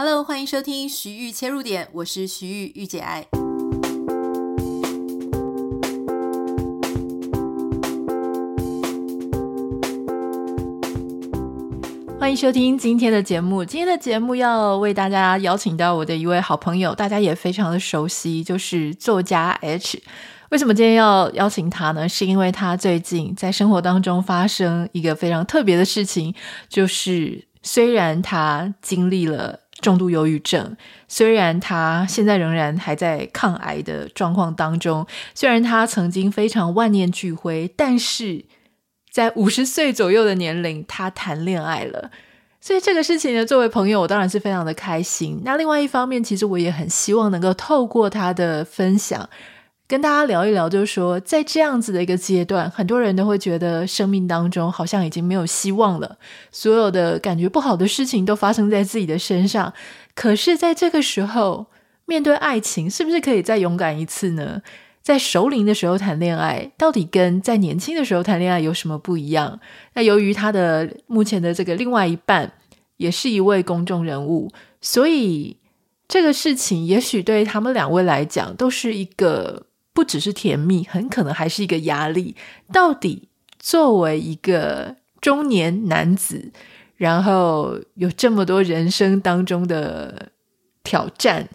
[0.00, 3.26] Hello，欢迎收听徐玉切入点，我是徐豫御姐爱。
[12.16, 13.64] 欢迎收听今天的节目。
[13.64, 20.00] 今天的节目要为大家邀请到我的一位好朋友，大家也非常的熟悉，就是作家 H。
[20.50, 22.08] 为什么今天要邀请他呢？
[22.08, 26.32] 是因为他最近在生活当中发生一个非常特别的事情，
[26.68, 29.58] 就是虽然他经历了。
[29.80, 30.76] 重度忧郁症，
[31.06, 38.44] 虽然他现在仍然还在抗癌的状况当中，虽然他曾经非常万念俱灰，但是
[39.10, 42.10] 在五十岁左右的年龄，他谈恋爱了。
[42.60, 45.40] 所以这个事情呢，作为朋友，我当然是非常的开心。
[45.44, 49.30] 那另外一方面，其实我也很希望能够透过他的分享。
[49.88, 56.18] 跟大家聊一聊，就是说，在这样子的一个阶段，很多人都会觉得生命当中好像已经没有希望了，
[56.52, 59.72] 所有的感觉不好的事情都发生在自己的身上。
[60.14, 61.68] 可是，在这个时候，
[62.04, 64.60] 面对爱情，是不是可以再勇敢一次呢？
[65.00, 69.58] 在熟龄的时候谈恋爱，到底跟在年轻的时候谈恋爱有什么不一样？
[69.94, 72.52] 那由于他的目前的这个另外一半
[72.98, 75.56] 也是一位公众人物，所以
[76.06, 79.67] 这个事情也许对他们两位来讲都是一个。
[79.98, 82.36] 不只是甜蜜，很可能还是一个压力。
[82.72, 86.52] 到底作为一个中年男子，
[86.96, 90.30] 然后有这么多人生当中的
[90.84, 91.48] 挑战，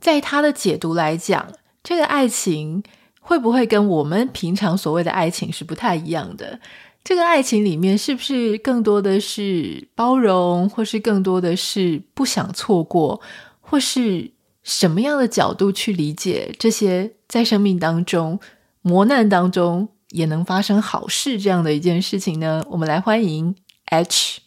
[0.00, 1.52] 在他的解读来讲，
[1.84, 2.82] 这个爱情
[3.20, 6.58] 会不会跟我们平常所谓的爱情是不太一样的？
[7.04, 13.20] 这个爱情里面是不是更多的是包容，或是更多的是不想错过，
[13.60, 14.32] 或是？
[14.68, 18.38] 什么样的角度去理解这些在生命当中
[18.82, 22.64] 磨难当中也能发生好事这样的一件事情呢？
[22.70, 24.42] 我们来欢迎 H。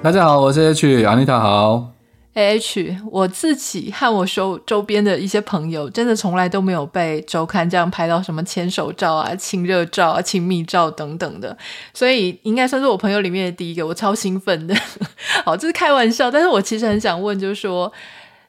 [0.00, 1.95] 大家好，我是 H，Anita 好。
[2.36, 11.56] H，我自己和我周周边的一些朋友，真的从来都没有被周刊这样拍到什么牵手照啊、亲热照啊、亲密照等等的，
[11.94, 14.76] 所以应该算是我朋友里面的第一个，我超兴奋的。
[15.46, 17.90] 好，这是开玩笑，但是我其实很想问，就是说，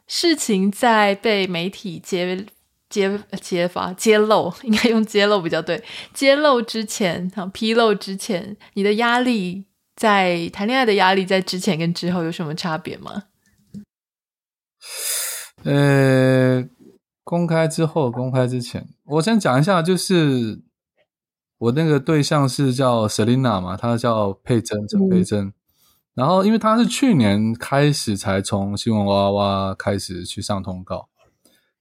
[0.05, 2.45] 事情在被媒体揭
[2.89, 5.81] 揭揭发、揭露，应该用揭露比较对，
[6.13, 9.63] 揭露之前，好，披露之前，你的压力
[9.95, 13.23] 在谈恋爱的压力，在之前跟之后有什么差别吗？
[15.63, 16.63] 呃，
[17.23, 20.61] 公开之后，公开之前，我先讲一下，就是
[21.57, 25.45] 我那个对象是叫 Selina 嘛，她叫佩珍，陈佩珍。
[25.45, 25.53] 嗯、
[26.13, 31.09] 然后，因为她是去年开始才从新闻哇哇哇开始去上通告，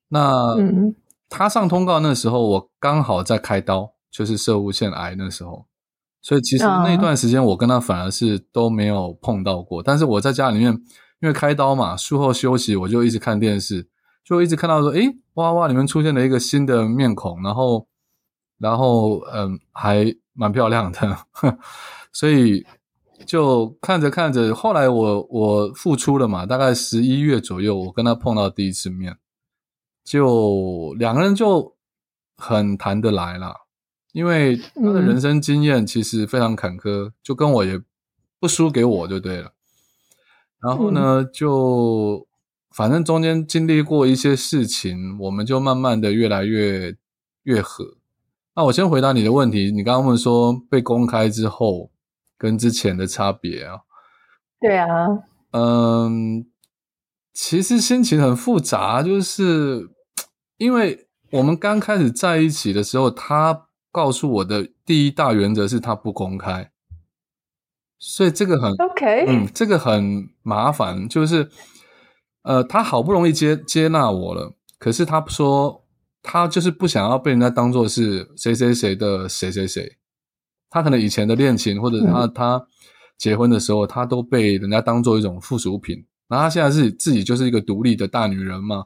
[0.08, 0.56] 那
[1.28, 5.66] 她上通告那时候，我刚好在开刀，就是射物腺癌那时候，
[6.22, 10.82] 所以其实那段时间我跟她反而是都没有碰到过，但是我在家里面。
[11.20, 13.88] 因为开刀嘛，术后休息，我就一直看电视，
[14.22, 17.86] 就一直看到说，诶，哇哇里面出现了一个新的面孔，然后，
[18.58, 21.18] 然后，嗯，还蛮漂亮的，
[22.12, 22.66] 所以
[23.24, 29.16] 就看着看着，后来我我复出了嘛，大概十一月左右，我跟他碰到第一次面，
[30.04, 31.74] 就两个人就
[32.36, 33.54] 很谈得来了，
[34.12, 37.80] 因为他的人生经验其实非常坎坷，就跟我也
[38.38, 39.52] 不输给我就对了。
[40.60, 42.26] 然后呢，就
[42.74, 46.96] 反正中间经历过一些事情，我们就慢慢的越来越
[47.44, 47.96] 越合。
[48.54, 51.90] 那我先回答你的问题，你刚刚问说被公开之后
[52.38, 53.80] 跟之前的差别啊？
[54.58, 55.06] 对啊，
[55.52, 56.46] 嗯，
[57.34, 59.90] 其实心情很复杂，就是
[60.56, 66.70] 因为我们刚开始在一起的时候，他告诉我的第一大原则是他不公开。
[67.98, 71.48] 所以这个很 OK，嗯，这个很麻烦，就是，
[72.42, 75.82] 呃，他好不容易接接纳我了，可是他说
[76.22, 79.96] 他就是不想要被人家当做是谁谁谁的谁谁谁，
[80.68, 82.66] 他可能以前的恋情或者他、嗯、他
[83.16, 88.84] 结婚的时候，他都被人家当做一种附属品，然后他现在是自己就是一个独立的大女人嘛，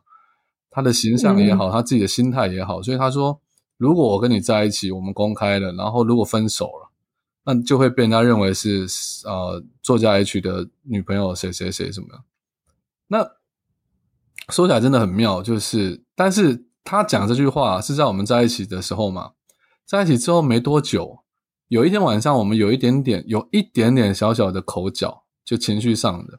[0.71, 3.41] 她的形象也好，嗯、他自己的心态也好，所以他说，
[3.77, 6.90] 如果我跟你在一起，我们公开了，然后如果分手了。
[7.53, 8.87] 那就会被人家认为是
[9.25, 12.23] 呃作家 H 的女朋友谁谁谁什么的。
[13.09, 13.29] 那
[14.49, 19.33] 说起来真的很妙，就是但是他讲这句话是在我们在一起的时候嘛，
[19.85, 21.25] 在一起之后没多久，
[21.69, 26.39] 有一天晚上我们有一点点有一点点小小的口角，就情绪上的，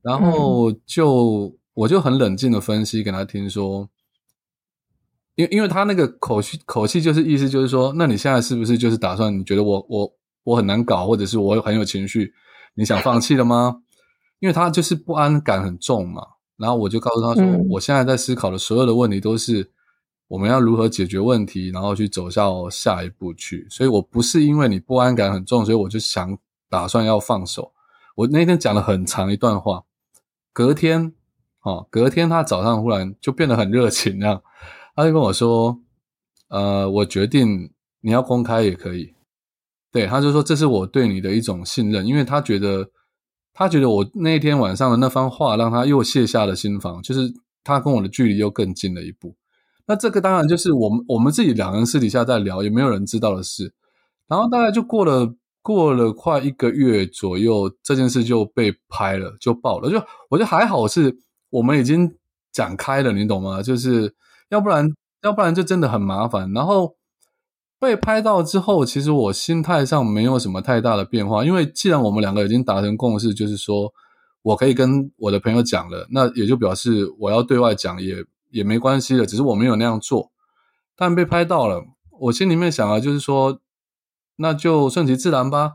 [0.00, 3.90] 然后就、嗯、我就很冷静的分析给他听说，
[5.36, 10.12] 因因为他那个口气口气就是意思就是说，那你现在是不是就是打算你觉得我我
[10.44, 12.32] 我很难搞，或者是我很有情绪，
[12.74, 13.82] 你想放弃了吗？
[14.40, 16.22] 因为他就是不安感很重嘛。
[16.56, 19.68] 然后我就告诉他说，嗯、我现在在思考的所有的问题都是
[20.28, 23.66] 我们要如何解决问题，然后去走向下一步去。
[23.68, 26.38] 所以我不是因为你不安感很重，所以我就想
[26.70, 27.72] 打算要放手。
[28.14, 29.82] 我那天讲了很长一段话，
[30.52, 31.12] 隔天，
[31.62, 34.40] 哦，隔天他早上忽然就变得很热情，这样，
[34.94, 35.78] 他就跟我说，
[36.48, 37.70] 呃，我决定
[38.00, 39.12] 你要公开也可以，
[39.90, 42.88] 对，他就说这是我对你的一种信任，因为他觉得，
[43.52, 47.32] 他觉得我那天晚上的那番话让他又卸下了心防，就是
[47.62, 49.34] 他跟我的距离又更近了一步。
[49.86, 53.72] 那这个当然就是我们我们自己两人私底下在聊，也没有人知道的事。
[54.28, 55.34] 然后大概就过了。
[55.64, 59.88] 过了快一个月左右，这件事就被拍了，就爆了。
[59.88, 59.96] 就
[60.28, 61.16] 我觉得还好，是
[61.48, 62.14] 我们已经
[62.52, 63.62] 展开了，你懂吗？
[63.62, 64.14] 就是
[64.48, 64.88] 要不然，
[65.22, 66.52] 要不然就真的很麻烦。
[66.52, 66.96] 然后
[67.78, 73.92] 被拍到之后，其实我心态上没有什么太大的变化，因为既然我们两个已经达成共识，就是说
[74.42, 80.30] 我可以跟我的朋友讲了，那也就表示我要对外讲也也没关系了，只是我没有那样做。
[80.96, 81.84] 但被拍到了，
[82.20, 83.60] 我心里面想啊，就是说。
[84.36, 85.74] 那就顺其自然吧。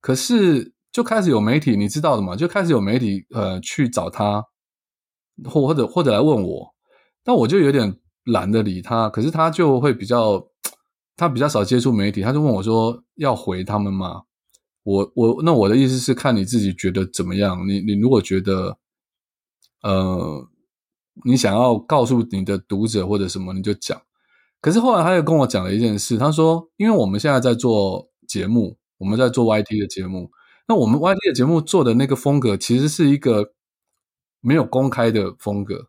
[0.00, 2.34] 可是就开始有媒体，你知道的嘛？
[2.34, 4.44] 就开始有媒体呃去找他，
[5.44, 6.74] 或或者或者来问我，
[7.26, 9.10] 但我就有点懒得理他。
[9.10, 10.46] 可是他就会比较，
[11.16, 14.22] 他比较少接触媒体，他就问我说要回他们吗？
[14.84, 17.66] 我我那我的意思是看你自己觉得怎么样。
[17.66, 18.78] 你你如果觉得
[19.82, 20.48] 呃
[21.24, 24.00] 你想要告诉你的读者或者什么，你就讲。
[24.60, 30.30] 可是后来他又跟我讲了一件事，他说：“因为我们现在在做节目，我们在做 YT 的节目，
[30.68, 33.52] 那我们 YT 的节目做的那个风格，其实是一个
[34.40, 35.88] 没有公开的风格，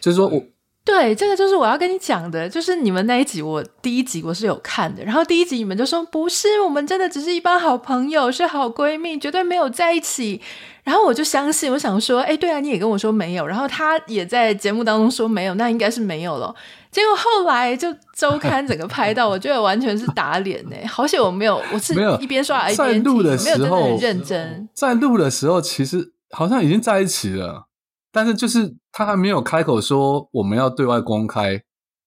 [0.00, 0.44] 就是说我。”
[0.84, 10.40] 对，这个就是我要跟你讲的，就是你们那一集，我第一集我是有看的，然后第一集你们就说不是，我们真的只是一帮好朋友，是好闺蜜，绝对没有在一起。
[10.82, 16.52] 然后我就相信，我想说，哎，对啊，你也跟我说没有，然后他也在节目当中说没有，那应该是没有了。
[16.90, 20.76] 结果后来就周刊整个拍到，我觉得完全是打脸呢。
[20.88, 24.68] 好险我没有，我是一边刷一边听，没有真的很认真。
[24.74, 27.68] 在录的时候，其实好像已经在一起了。
[28.12, 31.62] 但是就是他还没有开口说我们要对外公开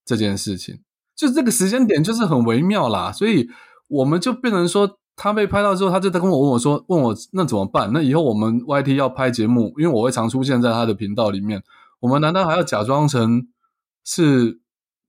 [0.06, 0.80] 这件事情，
[1.16, 3.50] 就这个时间点就是很微妙啦，所以
[3.88, 7.92] 我们就变成说他被拍到之后，他就在跟我问我说，问我那怎么办？
[7.92, 11.63] 那以后我们 YT 要拍节目，因为我会常出现在他的频道里面，
[12.02, 13.48] 我们难道还要假装成
[14.04, 14.60] 是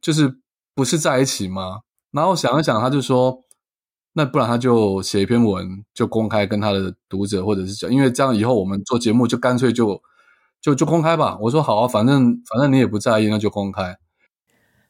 [0.01, 0.39] 就是
[0.75, 1.81] 不是在一起吗？
[2.11, 3.45] 然后想一想，他就说，
[4.15, 10.01] 那不然他就写一篇文就公开跟他的读者或者是讲，因为这样以后我们做节目就干脆就。
[10.67, 13.97] 就就公开吧，我说好啊，反正反正你也不在意，那就公开。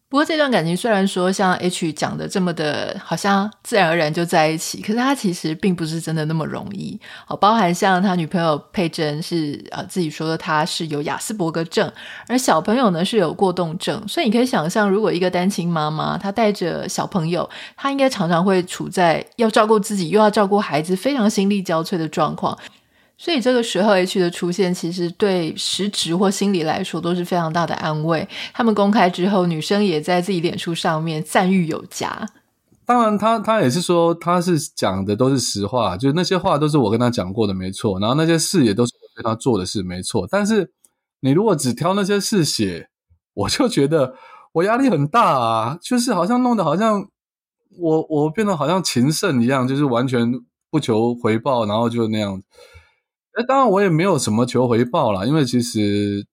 [0.08, 6.99] 不过这段感情虽然说像 H 讲的这么的，好像自然而然就在一起，可是他其实并不是真的那么容易。
[7.28, 11.93] 哦，包含像他女朋友佩珍是呃自己说的，他是有亚斯伯格症，
[12.26, 17.46] 而小朋友呢是有过动症，所以你可以想象，如果一个单亲妈妈她带着小朋友，
[17.76, 22.56] 她应该常常会处在要照顾自己又要照顾孩子，非常心力交瘁的状况。
[23.19, 28.29] 所以这个时候，H 的出现其实对实质或心理来说都是非常大的安慰。
[28.53, 32.29] 他们公开之后，女生也在自己脸书上面赞誉有加。
[32.85, 37.99] 当然他，他也是说，他是讲的都是实话，就是那些话都是我跟他讲过的，没错。
[37.99, 40.29] 然后那些事也都是我跟他做的事，没错。
[40.31, 40.71] 但是
[41.21, 42.90] 你如果只挑那些事写，
[43.33, 44.14] 我就觉得
[44.52, 47.09] 我压力很大啊，就是好像弄得好像
[47.79, 50.31] 我我变得好像情圣一样，就是完全
[50.71, 52.45] 不求回报，然后就那样子。
[53.37, 56.26] 哎，当然我也没有什么求回报啦，因为其实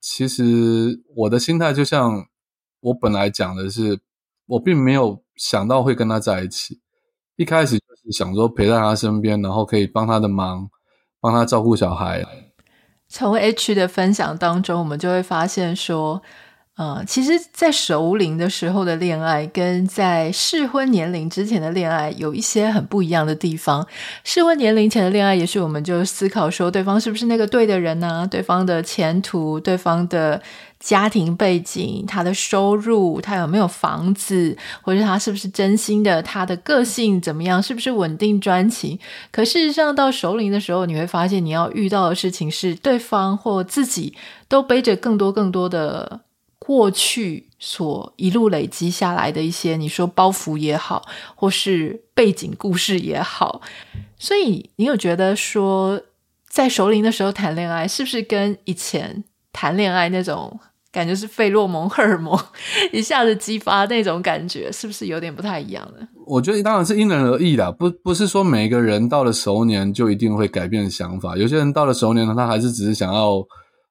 [0.00, 2.26] 其实我的心态就像
[2.80, 4.00] 我本来讲的是，
[4.46, 6.80] 我并没有想到会跟他在一起，
[7.36, 10.68] 一开始就是想说陪在他身边，然后可以帮他的忙，
[11.20, 12.26] 帮他照顾小孩。
[13.08, 16.20] 从 H 的分享当中，我们就会发现说。
[16.78, 23.84] 呃，其实，在熟龄的时候的恋爱，跟在适婚年龄之前的恋爱有一些很不一样的地方。
[24.22, 28.24] 适婚年龄前的恋爱，也许我们就思考说，对方是不是那个对的人呢？
[28.30, 30.40] 对方的前途，对方的
[30.78, 38.96] 家庭背景，他的收入，他有没有房子，或者他是不是真心的，他的个性怎么样，是不是稳定专情？
[39.32, 44.14] 可事实上，到熟龄的时候，你会发现，你要遇到的事情是，对方或自己
[44.46, 46.20] 都背着更多更多的。
[46.68, 51.02] 过去所一路累积下来的一些，你说包袱也好，
[51.34, 53.62] 或是背景故事也好，
[54.18, 55.98] 所以你有觉得说，
[56.46, 60.60] 在熟龄的时候谈恋爱，是不是跟以前谈恋爱那种
[60.92, 62.38] 感觉是费洛蒙、荷尔蒙
[62.92, 66.06] 一下子激发那种感觉，是不是有点不太一样呢？
[66.26, 71.34] 我觉得当然是因人而异啦，不不是说每个人到了熟年就一定会改变想法。
[71.34, 73.42] 有些人到了熟年呢，他还是只是想要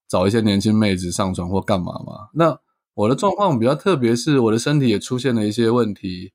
[0.08, 2.30] 找一些年轻妹子上床或干嘛嘛。
[2.36, 2.56] 那
[2.98, 6.32] 我的状况比较特别，是我的身体也出现了一些问题，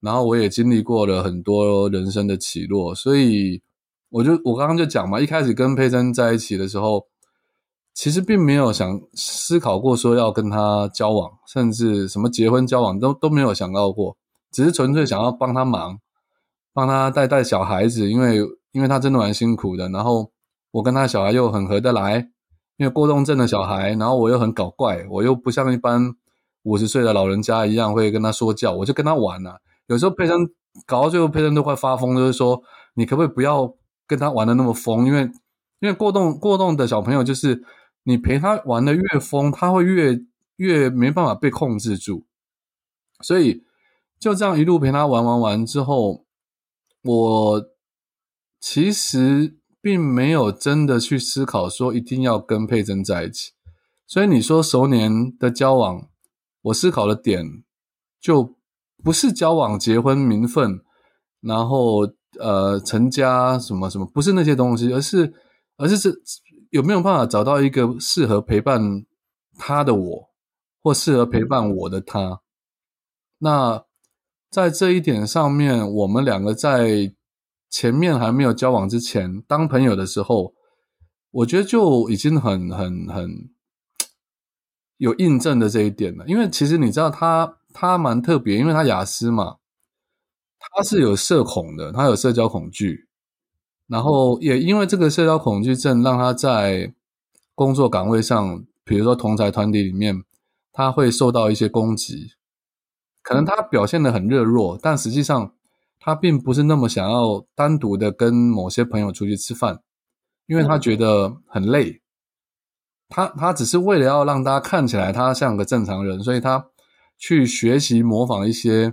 [0.00, 3.62] 然后我也经历过了很多人生的起落，所以
[4.10, 7.06] 我就我刚刚就讲嘛，一开始跟佩珍在一起的时候。
[7.96, 14.16] 其实并没有想思考过说要跟他交往，甚至什么结婚交往都都没有想到过，
[14.50, 16.00] 只是纯粹想要帮他忙，
[16.72, 18.38] 帮他带带小孩子，因为
[18.72, 19.88] 因为他真的蛮辛苦的。
[19.90, 20.28] 然后
[20.72, 22.30] 我跟他小孩又很合得来，
[22.76, 26.14] 因为过动症的小孩，然后我又很搞怪，我又不像一般
[26.62, 29.58] 五十岁的老人家一样会跟他说教，我就跟他玩啊。
[29.86, 30.48] 有时候佩珍
[30.86, 32.62] 搞到最后，佩珍都快发疯，就是说
[32.94, 33.74] 你可不可以不要
[34.06, 35.06] 跟他玩得那么疯？
[35.06, 35.22] 因为
[35.80, 37.64] 因为过动过动的小朋友就是。
[38.06, 40.20] 你陪他玩的越疯，他会越
[40.56, 42.26] 越没办法被控制住，
[43.22, 43.64] 所以
[44.18, 46.26] 就这样一路陪他玩玩玩之后，
[47.02, 47.64] 我
[48.60, 53.52] 其实并没有真的去思考说一定要跟佩珍在一起。
[54.06, 56.08] 所以你说熟年的交往，
[56.62, 57.62] 我思考的点
[58.18, 58.56] 就
[59.02, 60.80] 不是交往、结婚、名分，
[61.42, 62.08] 然后
[62.40, 65.34] 呃成家什么什么，不是那些东西，而是
[65.76, 66.22] 而是是。
[66.70, 69.06] 有没有办法找到一个适合陪伴
[69.56, 70.30] 他的我，
[70.82, 72.40] 或适合陪伴我的他？
[73.38, 73.84] 那
[74.50, 77.14] 在这一点上面，我们两个在
[77.74, 80.54] 前面还没有交往之前，当朋友的时候，
[81.32, 83.50] 我觉得就已经很很很
[84.98, 86.24] 有印证的这一点了。
[86.28, 89.56] 因为其实你知道他，他蛮特别，因为他雅思嘛，
[90.60, 93.08] 他是有社恐的，他有社交恐惧。
[93.88, 96.94] 然后也因为这个社交恐惧症，让他在
[97.56, 100.22] 工作岗位上，比如说同才团体里面，
[100.72, 102.34] 他会受到一些攻击。
[103.20, 105.52] 可能他表现的很热络，但实际上
[106.04, 109.80] 他并不是那么想要单独的跟某些朋友出去吃饭，
[110.46, 112.02] 因为他觉得很累。
[113.08, 116.66] 他他只是为了要让大家看起来他像个正常人，所以他
[117.16, 118.92] 去学习模仿一些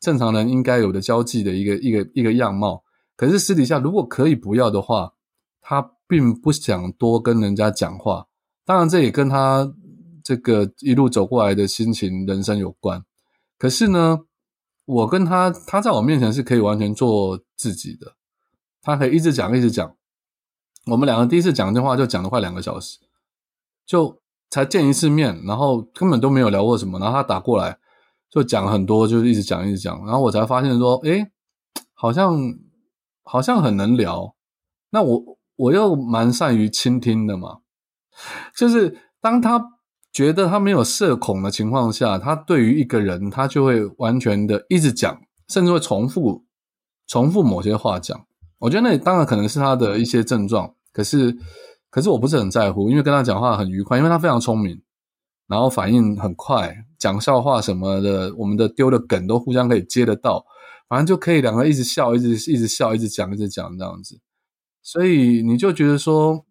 [0.00, 2.82] 正常人应该有的交际的一个一个一个样貌。
[3.14, 5.12] 可是私底下，如果可以不要的话，
[5.60, 8.26] 他并不想多跟人家讲话。
[8.64, 9.72] 当然，这也跟他
[10.24, 13.04] 这个一路走过来的心情、人生有关。
[13.56, 14.18] 可是呢，
[14.88, 18.16] 我跟他，他在我面前是可以完全做自己的，
[18.82, 19.94] 他可以一直讲，一直讲。
[20.86, 22.98] 我们两个第一次讲电话就讲了快两个小时，
[23.84, 26.98] 就才见一次面，然后根本都没有聊过什么。
[26.98, 27.78] 然后他打过来
[28.30, 29.98] 就讲很多，就是一直讲，一直讲。
[30.06, 31.30] 然后我才发现说，诶，
[31.94, 32.36] 好像。
[33.30, 34.34] 好像很能聊，
[34.88, 37.58] 那我我又蛮善于倾听的嘛，
[38.56, 39.62] 就是当他
[40.12, 46.44] 觉得他没有社恐的情况下，他对于一个人，他就会完全的一直讲，甚至会重复
[47.06, 48.26] 重复某些话讲。
[48.58, 51.36] 我觉得那当然可能是他的一些症状，可是
[51.90, 54.82] 可是我不是很在乎，因为跟他讲话很愉快，因为他非常聪明，
[55.46, 60.44] 然后反应很快，讲笑话什么的，我们的丢的梗都互相可以接得到。
[60.88, 64.18] 反正就可以两个一直笑，一直一直笑，一直讲，一直讲这样子。
[64.82, 66.46] 所以你就觉得说，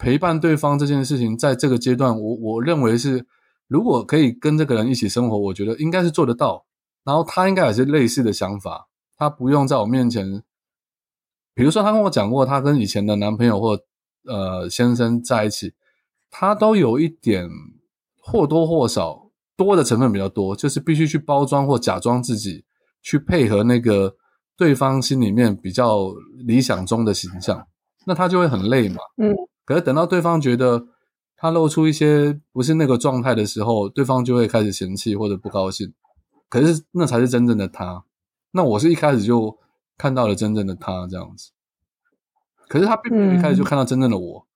[0.00, 3.26] 陪伴对方这件事情，在这个阶段，我我认为是，
[3.68, 6.64] 如果可以跟这个人一起生活，我觉得应该是做得到。
[7.04, 8.88] 然后他应该也是类似的想法，
[9.18, 10.42] 他不用在我面前，
[11.54, 13.78] 比如说他跟我讲过，他跟以前的男朋友或
[14.24, 15.74] 呃先生在一起，
[16.30, 17.46] 他都有一点
[18.22, 22.64] 或多或少多的成分比较多，就是必须去包装或假装自己。
[23.02, 24.14] 去配合那个
[24.58, 26.12] 对方心里面比较
[26.44, 27.66] 理想中的形象，
[28.04, 28.96] 那他就会很累嘛。
[29.16, 29.34] 嗯。
[29.64, 30.86] 可是等到对方觉得
[31.36, 35.92] 他露出一些不是那个状态的时候，对方就会开始嫌弃或者不高兴。
[36.48, 38.04] 可是那才是真正的他。
[38.52, 39.58] 那我是一开始就
[39.96, 41.50] 看到了真正的他这样子。
[42.68, 44.46] 可是他并没有一开始就看到真正的我。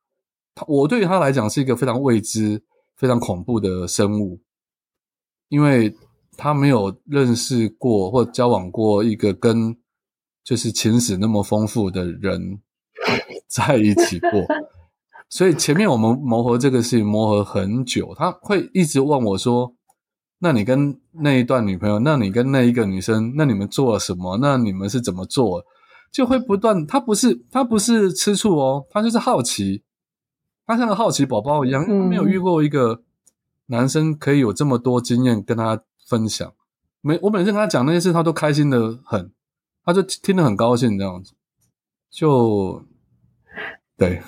[0.54, 2.62] 他我对于他来讲是一个非常未知、
[2.96, 4.40] 非常恐怖的生物，
[5.48, 5.96] 因为。
[6.36, 9.76] 他没有认识过或交往过一个跟
[10.42, 12.60] 就是情史那么丰富的人
[13.46, 14.44] 在一起过，
[15.34, 19.74] 所以前面我们磨合这个事情磨合很久，他会一直问我说
[20.38, 24.38] ：“那你跟那一段女朋友，那你跟那一个女生，那你们做了什么？
[24.40, 25.64] 那你们是怎么做？”
[26.12, 29.82] 就会不断，他不是他不是吃醋哦，他就是好奇，
[30.64, 33.02] 他像个好奇宝宝一样，没有遇过一个
[33.66, 35.82] 男生可以有这么多经验跟他。
[36.06, 36.52] 分享，
[37.00, 39.32] 每我每次跟他讲那些事，他都开心的很，
[39.86, 41.32] 他就听得很高兴这样子，
[42.10, 42.84] 就
[43.96, 44.20] 对。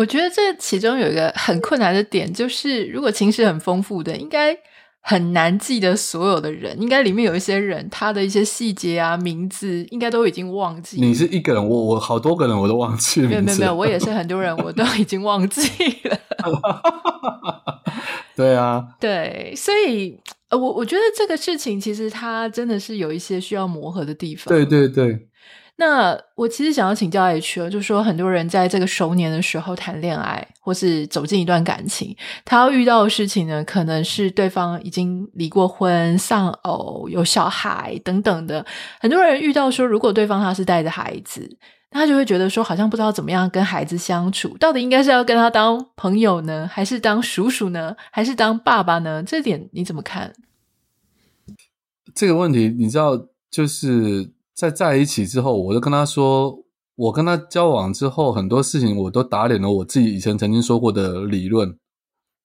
[0.00, 4.56] 我觉得这其中有一个很困难的点，就是如果情史很丰富的，应该
[5.02, 6.80] 很难记得所有的人。
[6.80, 10.98] 应该里面有一些人，他的一些细节啊、名字，应该都已经忘记。
[11.02, 13.28] 你是一个人，我我好多个人我都忘记了。
[13.28, 15.60] 没有没有没有，我也是很多人，我都已经忘记
[16.04, 16.18] 了。
[18.34, 24.46] 对啊，对，所以呃，我我觉得这个事情其实它真的是有一些需要磨合的地方。
[24.48, 25.26] 对对对。
[25.80, 38.66] 那我其实想要请教 H，就是说很多人在这个熟年的时候谈恋爱，或是走进一段感情，他要遇到的事情呢，可能是对方已经离过婚、丧偶、有小孩等等的。
[39.00, 41.56] 很多人遇到说，如果对方他是带着孩子，
[41.92, 49.22] 那他就会觉得说，好像不知道怎么样跟孩子相处，到底应该是要跟他当朋友呢，还是当叔叔呢，还是当爸爸呢？
[49.22, 50.34] 这点你怎么看？
[52.14, 53.18] 这个问题你知道，
[53.50, 54.30] 就是。
[54.54, 56.64] 在在一起之后，我就跟他说，
[56.96, 61.78] 我跟他交往之后，很多事情我都打脸了我自己以前曾经说过的理论。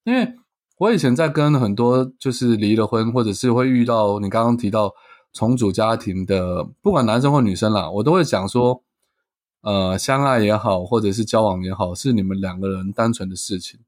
[0.04, 0.32] 因为
[0.78, 4.92] 我以前在跟很多就是离了婚，或者是会遇到你刚刚提到
[5.34, 8.82] 重组家庭的，不管男生或女生啦，我都会讲说，
[9.60, 13.80] 呃，相爱也好，或者是交往也好，是你们两个人单纯的事情。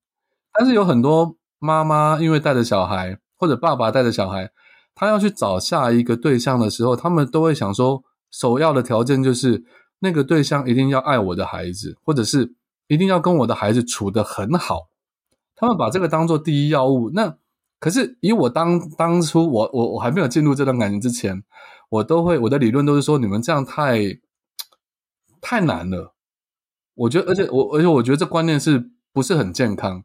[0.52, 4.50] 但是有很多妈妈因为带着小孩，或者爸爸带着小孩，
[4.94, 8.04] 他要去找下一个对象的时候，他们都会想说。
[8.30, 9.64] 首要的条件就是
[10.00, 12.54] 那个对象一定要爱我的孩子，或者是
[12.86, 14.88] 一定要跟我的孩子处得很好。
[15.56, 17.10] 他们把这个当做第一要务。
[17.10, 17.36] 那
[17.80, 21.42] 可是以我当当初我我我还没有进入这段感情之前，
[21.90, 24.20] 我都会我的理论都是说，你们这样太
[25.40, 26.14] 太难了。
[26.94, 30.04] 我觉得，而且我而且我觉得这观念是不是很健康？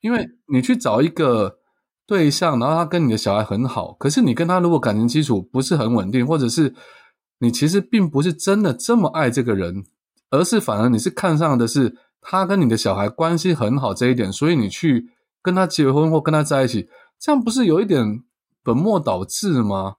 [0.00, 1.58] 因为你去找一个
[2.06, 6.74] 对象，然后他跟你的小孩很好，可是你跟他如果感情基础不是很稳定，或者是
[7.38, 9.84] 你其实并不是真的这么爱这个人，
[10.30, 15.10] 而是反而你是看上的是他跟你的小孩关系很好这一点，所以你去
[15.42, 16.88] 跟他结婚或跟他在一起，
[17.18, 18.22] 这样不是有一点
[18.62, 19.96] 本末倒置吗？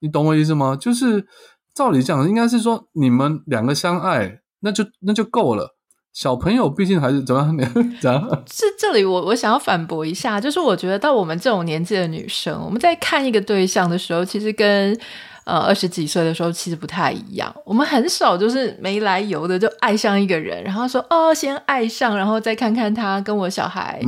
[0.00, 0.76] 你懂我意思吗？
[0.76, 1.26] 就是
[1.74, 5.76] 照理讲，应该是说你们两个相爱，那就那就够了。
[6.12, 7.72] 小朋友毕竟还是怎么样？
[7.98, 8.28] 怎样？
[8.46, 14.94] 是这里我我想要反驳一下，就是我觉得到我们这种年纪的女生，我们在看一个对象的时候，其实跟
[15.44, 17.54] 呃，二十几岁的时候其实不太一样。
[17.64, 24.00] 我们很少就是没来由的就爱上一个人，然后说哦，先爱上，然后再看看他跟我小孩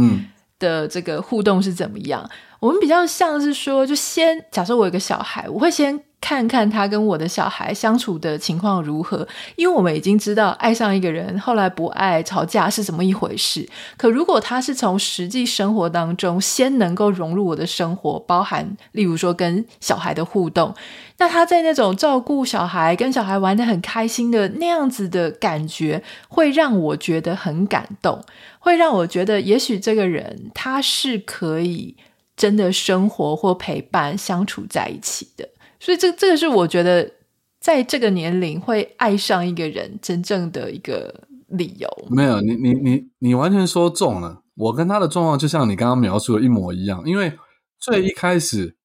[0.59, 2.23] 的这个互动是怎么样。
[2.25, 2.31] 嗯。
[2.61, 6.01] 我们比较像是说，就先假设我有个小孩，我会先。
[6.25, 13.69] 看看他跟我的小孩相处的情况如何，因为我们已经知道爱上一个人，后来不爱吵架是怎么一回事。
[13.99, 20.75] 可如果他是从实际生活当中先能够融入我的生活，包含例如说跟小孩的互动，
[21.19, 28.25] 那他在那种照顾小孩、跟小孩玩得很开心的那样子的感觉，会让我觉得很感动，
[28.59, 31.95] 会让我觉得也许这个人他是可以
[32.35, 35.51] 真的生活或陪伴相处在一起的。
[35.85, 37.13] 所以这这个是我觉得
[37.61, 41.87] 在这个年龄会爱上一个人真正的一个理由。
[42.09, 44.43] 没有，你你你你完全说中了。
[44.55, 47.03] 我跟他的状况就像你刚刚描述的一模一样。
[47.05, 47.35] 因为
[47.79, 48.79] 最一开始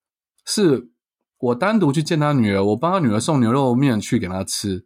[0.46, 0.90] 是
[1.38, 4.86] 我单独去见他女儿，我帮他女儿送牛肉面去给他吃。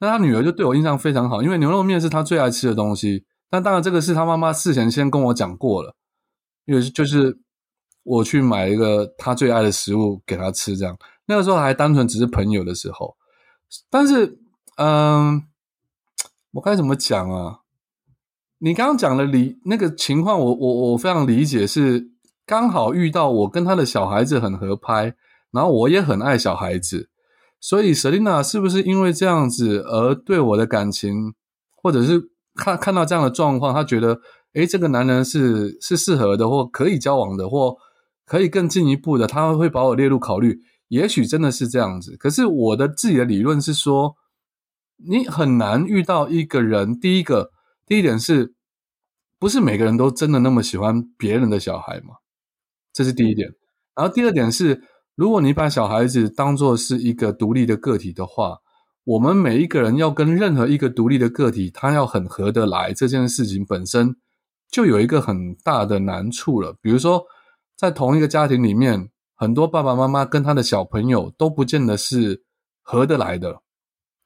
[0.00, 3.24] 那他女儿就对我印象非常好，因为牛肉面是他最爱吃的东西。
[3.48, 5.94] 但当然这个是他妈妈事前先跟我讲过了，
[6.66, 7.38] 因为就是
[8.02, 10.94] 我去买一个他最爱的食物给他吃，这样。
[11.26, 13.16] 那个时候还单纯只是朋友的时候，
[13.90, 14.38] 但是，
[14.76, 15.42] 嗯，
[16.52, 17.60] 我该怎么讲啊？
[18.58, 22.10] 你刚刚讲的理那个情况我，我我非常理解，是
[22.46, 25.14] 刚好遇到我跟他的小孩子很合拍，
[25.50, 27.10] 然后我也很爱小孩子，
[27.60, 31.34] 所以 Selina 是不是因为这样子而对我的感情，
[31.70, 34.20] 或者是看看到这样的状况，他觉得，
[34.54, 37.76] 诶，这个男人是是适合的，或可以交往的，或
[38.24, 40.60] 可以更进一步的，他会把我列入考虑。
[40.94, 44.14] 也许真的是这样子，可是我的自己的理论是说，
[44.96, 46.96] 你很难遇到一个人。
[47.00, 47.50] 第一个，
[47.84, 48.54] 第一点是，
[49.40, 52.14] 不是每个人都真的那么喜欢别人的小孩嘛？
[52.92, 53.50] 这是第一点。
[53.96, 54.84] 然后第二点是，
[55.16, 58.58] 如果你把小孩子当做是一个独立的个体的话，
[59.02, 64.14] 我们每一个人要跟任何一个独立的个体，他要很合得来，这件事情本身
[64.70, 66.76] 就有一个很大的难处了。
[66.80, 67.24] 比如说，
[67.76, 69.10] 在同一个家庭里面。
[69.34, 72.44] 很多爸爸妈妈跟他的小朋友都不见得是
[72.82, 73.60] 合得来的，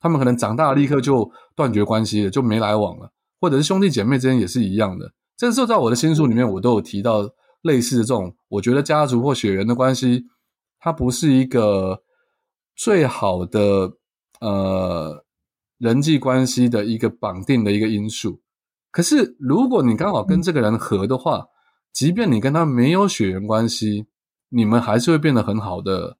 [0.00, 5.12] 他们可能长大立刻就断绝关系了，就没来往了，或者是兄弟姐妹之间也是一样的。
[5.36, 7.28] 这时候在我的新书里面，我都有提到
[7.62, 10.24] 类似的这种，我觉得家族或血缘的关系，
[10.78, 12.02] 它不是一个
[12.76, 13.92] 最好的
[14.40, 15.24] 呃
[15.78, 18.40] 人际关系的一个绑定的一个因素。
[18.90, 21.46] 可是如果你刚好跟这个人合的话，
[21.92, 24.06] 即便你跟他没有血缘关系，
[24.48, 26.16] 你们还是会变得很好的、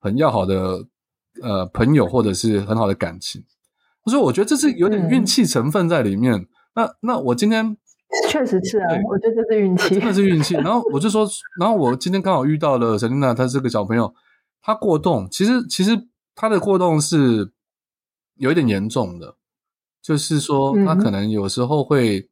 [0.00, 0.86] 很要好的
[1.42, 3.44] 呃朋友，或者是很好的感情。
[4.04, 6.34] 所以我觉得这是有点运气成分在里面。
[6.34, 7.76] 嗯、那那我今天
[8.30, 10.54] 确实是啊，我觉得这是运气，真的是运气。
[10.54, 14.14] 然后我就说，然后我今天刚好遇到了 Selina，她这个小朋友，
[14.62, 17.52] 她过动，其实其实她的过动是
[18.36, 19.36] 有一点严重的。
[20.02, 22.30] 就是说，他可能有时候会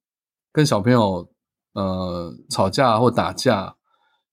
[0.53, 1.29] 跟小朋友
[1.73, 3.75] 呃吵架或打架，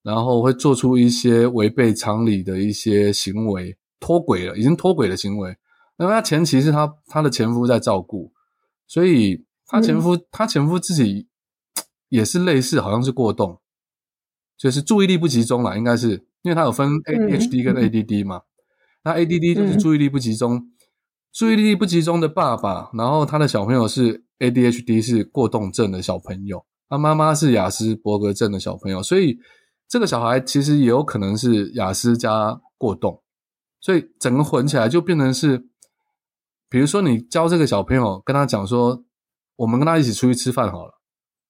[0.04, 5.56] 然后会做出一些违背常理的一些行为，脱轨了，已经脱轨的行为。
[5.98, 8.32] 因为他前期是他他的前夫在照顾，
[8.88, 11.28] 所以他前夫他前夫自己
[12.10, 13.60] 也是类似，好像是过动，
[14.58, 18.42] 就是注意力不集中了，应该是因为他有分 ADHD 跟 ADD 嘛，
[19.04, 20.68] 那 ADD 就是注意力不集中。
[21.32, 29.38] 注意力不集中的爸爸，然后他的小朋友是 ADHD，是过动症的小朋友，他妈妈是雅斯伯格症的小朋友，所以
[29.92, 33.22] 这个小孩其实也有可能是雅思加过动，
[33.82, 35.68] 所以整个混起来就变成是，
[36.70, 39.04] 比如说你教这个小朋友，跟他讲说，
[39.58, 40.94] 我们跟他一起出去吃饭好了，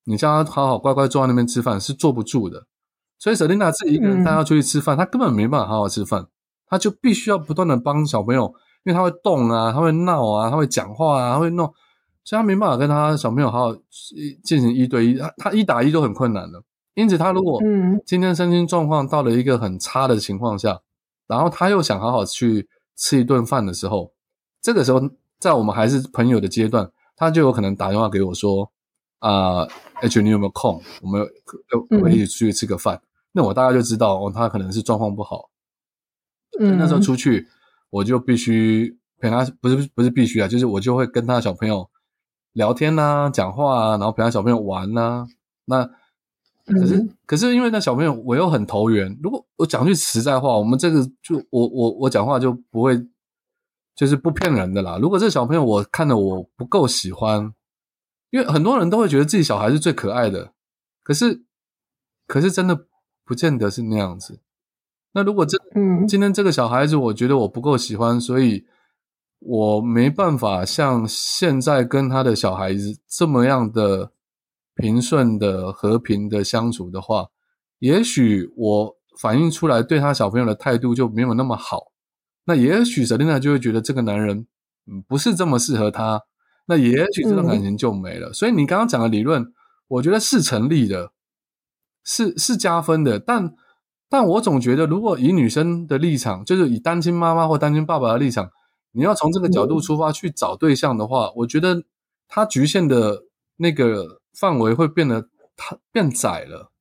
[0.06, 2.66] 你叫他好好乖乖坐在那边吃饭是坐不住的，
[3.20, 6.26] 所以 Selina 自己一个人带他出去吃饭，他根本没办法好好吃饭，
[6.66, 8.54] 他就必须要不断的帮小朋友。
[8.84, 11.72] 因为他会动啊，他会闹啊，他会讲话啊，他会弄，
[12.24, 13.76] 所以他没办法跟他小朋友好好
[14.44, 16.64] 进行一对一，他他一打一都很困难的。
[16.94, 17.62] 因此，他如果
[18.06, 20.82] 今天身心状况到了一个很差的情况下，
[21.28, 24.12] 然后他又想好好去吃一顿饭的时候，
[24.62, 25.02] 这个时候
[25.40, 28.72] 在我们还是朋友的阶段，他就有可能打电话给我说
[29.20, 29.70] ：“啊、呃
[30.02, 30.82] ，H，你有没有空？
[31.02, 31.26] 我们
[31.90, 32.96] 我们一起出去吃个饭。
[32.96, 35.50] 嗯”那我大概就知道哦，他可能是状况不好。
[36.60, 37.48] 嗯，那时候出去。
[37.92, 41.90] 我就必须陪他，不是不是必须啊，就是我就会跟他小朋友
[42.54, 45.28] 聊天呐、啊，讲话啊，然后陪他小朋友玩呐、啊。
[45.66, 45.90] 那
[46.66, 52.98] 可是、嗯、可是因为那小朋友我又很投缘，如果我讲句实在话，我们这个就我我我讲话就不会
[53.96, 54.98] 就是不骗人的啦。
[55.02, 57.54] 如果这小朋友我看的我不够喜欢，
[58.30, 60.54] 因为很多人都会觉得自己小孩是最可爱的，
[61.04, 61.44] 可是
[62.28, 62.86] 可是真的
[63.26, 64.40] 不见得是那样子。
[65.14, 65.58] 那如果这
[66.08, 68.66] 今天这个小孩子，我觉得我不够喜欢，所以
[69.40, 74.12] 我没办法像现在跟他的小孩子这么样的
[74.82, 77.28] 平顺的和平的相处的话，
[77.80, 81.92] 也许我反映出来对他小朋友的态度就没有那么好。
[82.46, 84.48] 那也许 Selina 就会觉得这个男人
[84.88, 86.22] 嗯不是这么适合他，
[86.66, 88.34] 那也许这段感情就没了。
[88.34, 89.54] 所以你刚刚讲的理论，
[89.88, 91.12] 我觉得是成立的，
[92.04, 93.54] 是是加分的，但。
[94.14, 98.52] 但我总觉得，如果以女生的立场，就是以单亲妈妈或单亲爸爸的立场，
[98.92, 101.86] 你要从这个角度出发去找对象的话，我觉得
[102.28, 103.24] 它局限的
[103.56, 106.72] 那个范围会变得它变窄了。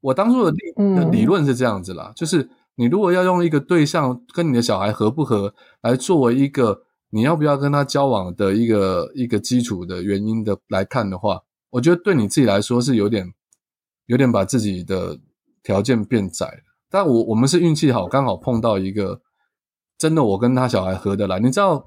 [0.00, 13.32] 我当初的理的理论是这样子啦，就是你如果要用一个对象跟你的小孩合不合来作为一个你要不要跟他交往的一个一个基础的原因的来看的话，我觉得对你自己来说是有点
[14.06, 15.18] 有点把自己的。
[15.66, 19.22] 条件变窄了，但我我们是运气好，刚好碰到一个
[19.96, 21.40] 真的我跟他小孩合得来。
[21.40, 21.86] 你知道，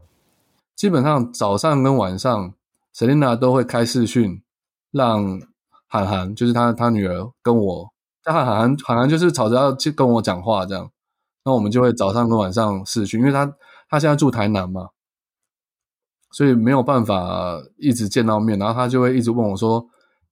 [0.75, 2.55] 基本上早上跟晚上
[2.95, 4.41] ，Selina 都会开视讯，
[4.91, 5.39] 让
[5.87, 10.91] 涵涵就是他他女儿跟我，但涵涵涵涵就是吵着要去跟我讲话这样，
[11.45, 13.53] 那我们就会早上跟晚上视讯，因为他
[13.89, 14.89] 他现在住台南嘛，
[16.31, 19.87] 所以没有办法一直见到面，然后他就会一直问我说。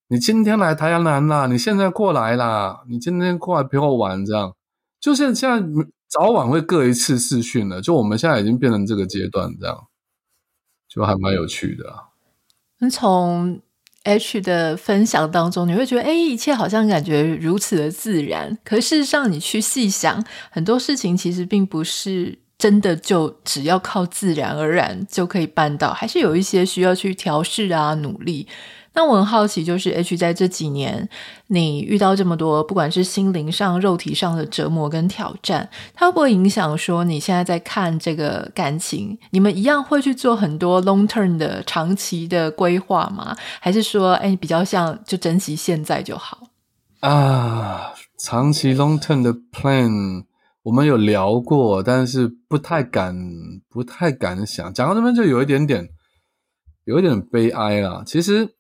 [0.08, 1.48] 你今天来台南啦？
[1.48, 2.84] 你现在过来啦？
[2.88, 4.56] 你今天过来陪我玩，这样
[5.00, 7.82] 就是现在早晚会各一次视讯了。
[7.82, 9.88] 就我们现在已经变成这个阶段，这样
[10.88, 12.10] 就还蛮有趣的啊。
[12.92, 13.60] 从
[14.06, 18.58] H 的分享当中，你会觉得，哎，一切好像感觉如此的自然。
[18.64, 28.48] 可事实上，你去细想，很多事情其实并不是真的就只要靠自然而然就可以办到，还是有一些需要去调试啊，努力。
[28.96, 31.10] 那我很好奇，就是 H 在这几年，
[31.48, 39.18] 你遇到这么多，不管是心灵上、肉体上的折磨跟挑战，它会不会影响说你现在在看这个感情？
[39.32, 43.36] 你们一样会去做很多 long term 的长期的规划吗？
[43.60, 46.48] 还是说，哎，比较像就珍惜现在就好？
[47.02, 50.24] 啊，长期 long term 的 plan
[50.64, 53.14] 我们有聊过，但是不太敢，
[53.70, 54.74] 不太敢想。
[54.74, 55.90] 讲到这边就有一点点，
[56.86, 58.02] 有一点悲哀啦。
[58.06, 58.56] 其实。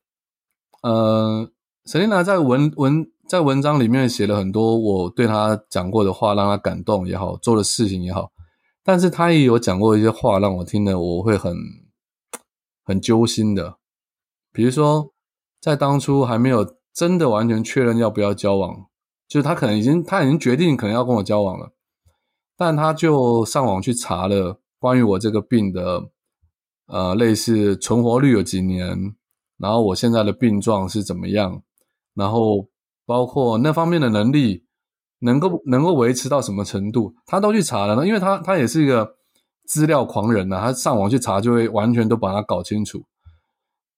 [0.86, 1.50] 呃
[1.86, 8.32] ，Selina 在文文在文章里面写了很多我对他讲过的话，让他感动也好，做的事情也好。
[8.84, 11.56] 但是她也有讲过一些话，让我听了我会很
[12.84, 13.78] 很揪心的。
[14.52, 15.12] 比如说，
[15.60, 18.86] 在当初还没有真的完全确认要不要交往，
[19.28, 21.72] 就是他可能已经他已经决定可能要跟我交往了，
[22.56, 26.10] 但他就上网去查了关于我这个病的，
[26.86, 29.16] 呃，类似存活率有几年，
[29.58, 31.62] 然后我现在的病状是怎么样，
[32.14, 32.68] 然后
[33.06, 34.66] 包括那方面的能力
[35.20, 39.16] 能够能够维持到什么程度，他都去查了，因为他他也是一个
[39.66, 43.04] 资料狂人呐、他上网去查就会完全都把它搞清楚。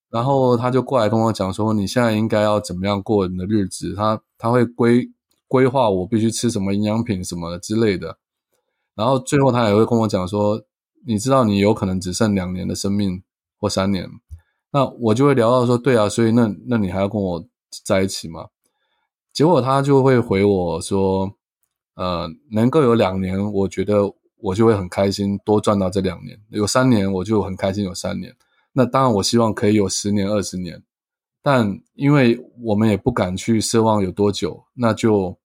[0.09, 5.05] 然后他就过来跟我讲说：“你现在应该要怎么样过你的日子？”他他会规
[5.47, 8.17] 规划我必须吃什么营养品什么之类的。
[8.95, 10.61] 然后最后他也会跟我讲说
[11.05, 13.21] ：“你知道你有可能只剩两年的生命
[13.59, 14.09] 或三年。”
[14.77, 17.43] 那我就会聊到说：“对啊，所以那那你还要跟我
[17.83, 18.45] 在一起吗？”
[19.33, 21.33] 结果他就会回我说
[21.97, 28.35] ：“呃，能够有两年，我觉得我就会很开心，多赚到这两年；有三年，我就很开心，有三年。”
[28.71, 30.83] 那当然，我希望可以有十年、二十年，
[31.41, 35.35] 但因为我们也不敢去奢望有多久，那就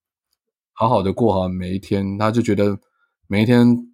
[0.74, 2.18] 好好的过好每一天。
[2.18, 2.78] 他就觉得
[3.26, 3.88] 每一天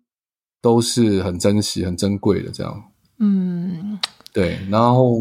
[0.61, 2.83] 都是很珍惜、很珍贵的，这样。
[3.20, 3.98] 嗯，
[4.33, 4.59] 对。
[4.71, 5.19] 然后，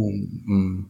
[0.49, 0.85] 嗯，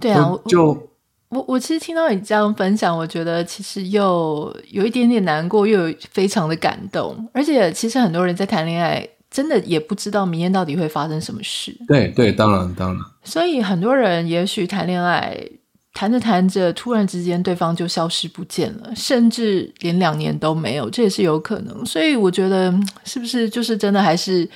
[0.00, 0.90] 对啊，就
[1.28, 7.28] 我我，其实听到你这样分享，我觉得其实又有一点点难过，又有非常的感动。
[7.32, 9.08] 而且，其实很多人在谈恋爱。
[9.34, 11.74] 真的也不知道明天到底会发生什么事。
[11.88, 13.02] 对对，当然当然。
[13.24, 15.34] 所以很多人也许谈恋爱，
[15.94, 21.86] 谈着谈着，突然之间对方就消失不见了，甚至连两年都没有，这也是有可能。
[21.86, 24.46] 所以我觉得，是不是就是真的还是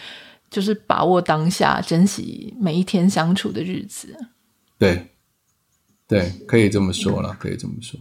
[0.51, 4.17] 就是把握当下，珍惜每一天相处的日子？
[4.79, 5.09] 对
[6.07, 7.99] 对，可以这么说了，可以这么说。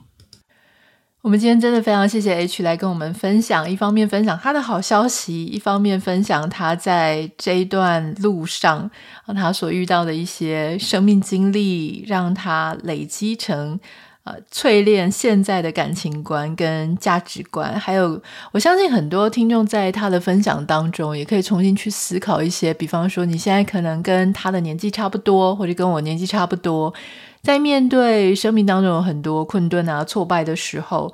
[1.22, 8.92] 我们今天真的非常谢谢 H 来跟我们分享，一方面分享他的好消息，一方面分享他在这一段路上
[9.26, 13.80] 他所遇到的一些生命经历，让他累积成
[14.26, 17.80] 呃淬炼现在的感情观跟价值观。
[17.80, 26.94] 还有，我相信很多听众在他的分享当中，也可以重新去思考一些，比方说你现在可能跟他的年纪差不多，或者跟我年纪差不多。
[27.42, 31.14] 在面对生命当中有很多困顿啊、挫败的时候，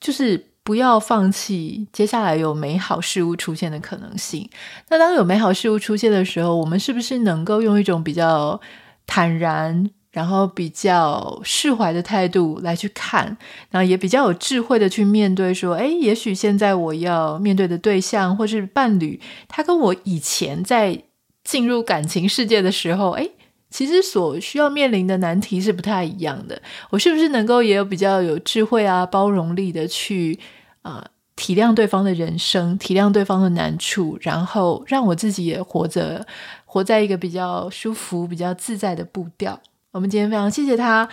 [0.00, 4.48] 就是不要放弃，接下来有美好事物出现的可能性。
[4.88, 8.60] 那当有美好事物出现的时候，我们是不是能够用一种比较
[9.08, 13.36] 坦然，然后比较释怀的态度来去看，
[13.70, 21.02] 然后也比较有智慧的去面对，说：诶，也许现在我要面对的对象或是伴侣，他跟我以前在
[21.44, 23.32] 进入感情世界的时候，诶。
[23.72, 26.60] 其实所需要面临的难题是不太一样的。
[26.90, 30.36] 我是不是能够也有比较有智慧啊、包容力的去
[30.82, 36.26] 啊、体谅对方的人生，体谅对方的难处，然后让我自己也活着，
[36.64, 39.60] 活在一个比较舒服、比较自在的步调。
[39.92, 41.08] 我们今天非常谢谢他。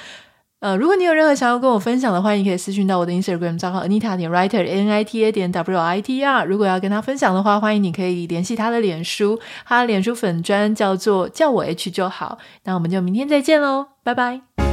[0.60, 6.46] 呃，如果你有任何想要跟我分享的话，你可以私讯到我的 Instagram 账号 Anita 点 Writer N I T A 点 W I T R。
[6.46, 12.40] 如果要跟他分享的话，欢迎你可以联系他的脸书，他的脸书粉专叫做叫我 H 就好。
[12.64, 14.67] 那我们就明天再见喽，拜拜。